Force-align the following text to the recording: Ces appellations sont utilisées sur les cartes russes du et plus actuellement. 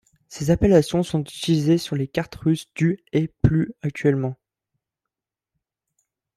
Ces 0.29 0.49
appellations 0.49 1.03
sont 1.03 1.21
utilisées 1.21 1.77
sur 1.77 1.95
les 1.95 2.07
cartes 2.07 2.33
russes 2.33 2.65
du 2.73 2.97
et 3.13 3.27
plus 3.43 3.71
actuellement. 3.83 4.35